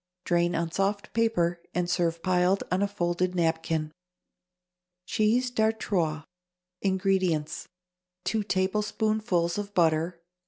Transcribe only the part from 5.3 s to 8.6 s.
d'Artois.= INGREDIENTS. 2